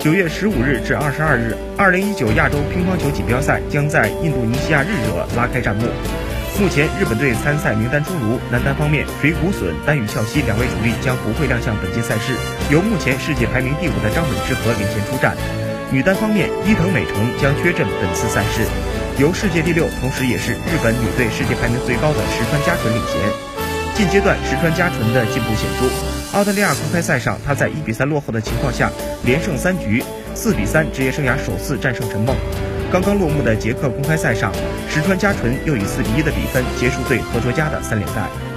[0.00, 5.84] 九月十五日至二十二日，二零一九亚洲乒乓球锦标赛将在印度尼西亚日惹拉开战幕。
[6.56, 8.40] 目前，日本队参赛名单出炉。
[8.50, 12.32] 男单方面，水谷隼、丹羽孝希两位主力将不会亮相本届赛事，
[12.72, 15.36] 由目前世界排名第五的张本智和领衔出战。
[15.92, 18.64] 女单方面，伊藤美诚将缺阵本次赛事，
[19.20, 23.49] 由世界第六，同时也是日本女队世界排名最高的石川佳纯领衔。
[23.94, 26.36] 近阶段，石川佳纯的进步显著。
[26.36, 28.90] 澳大利亚公开赛上，他在一比三落后的情况下
[29.24, 30.02] 连胜三局，
[30.34, 32.34] 四比三职业生涯首次战胜陈梦。
[32.90, 34.52] 刚刚落幕的捷克公开赛上，
[34.88, 38.49] 石川佳纯又以四比一的比分结束对何卓佳的三连败。